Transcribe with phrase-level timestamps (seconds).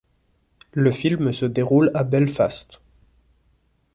[0.73, 2.81] Le film se déroule à Belfast.